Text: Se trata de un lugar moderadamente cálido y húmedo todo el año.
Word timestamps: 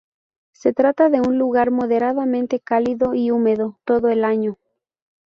Se 0.51 0.73
trata 0.73 1.11
de 1.11 1.21
un 1.21 1.37
lugar 1.37 1.69
moderadamente 1.69 2.59
cálido 2.59 3.13
y 3.13 3.29
húmedo 3.29 3.77
todo 3.85 4.09
el 4.09 4.23
año. 4.25 4.57